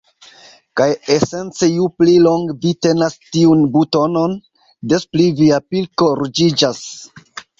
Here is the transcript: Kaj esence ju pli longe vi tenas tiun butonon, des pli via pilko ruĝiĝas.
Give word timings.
Kaj 0.79 0.85
esence 1.15 1.67
ju 1.73 1.83
pli 1.99 2.15
longe 2.27 2.55
vi 2.63 2.71
tenas 2.87 3.17
tiun 3.37 3.61
butonon, 3.77 4.33
des 4.93 5.07
pli 5.13 5.29
via 5.41 5.63
pilko 5.69 6.09
ruĝiĝas. 6.23 6.83